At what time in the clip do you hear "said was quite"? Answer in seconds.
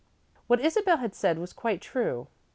1.13-1.79